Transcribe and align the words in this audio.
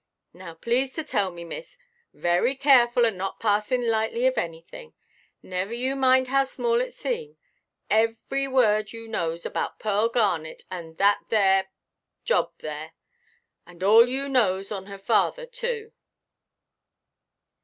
Now 0.33 0.55
please 0.55 0.95
to 0.95 1.03
tell 1.03 1.29
me, 1.29 1.43
miss—very 1.45 2.55
careful, 2.55 3.05
and 3.05 3.19
not 3.19 3.39
passinʼ 3.39 3.87
lightly 3.87 4.25
of 4.25 4.35
anything; 4.35 4.95
never 5.43 5.75
you 5.75 5.95
mind 5.95 6.25
how 6.29 6.43
small 6.43 6.81
it 6.81 6.91
seem—every 6.91 8.47
word 8.47 8.93
you 8.93 9.07
knows 9.07 9.45
about 9.45 9.77
Pearl 9.77 10.09
Garnet 10.09 10.63
and 10.71 10.97
that 10.97 11.25
there—job 11.29 12.51
there; 12.61 12.93
and 13.67 13.83
all 13.83 14.09
you 14.09 14.27
knows 14.27 14.71
on 14.71 14.87
her 14.87 14.97
father 14.97 15.45
too." 15.45 15.93